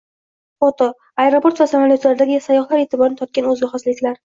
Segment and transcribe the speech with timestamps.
[0.63, 0.85] Foto:
[1.25, 4.19] Aeroport va samolyotlardagi sayyohlar e’tiborini tortgan o‘ziga xosliklar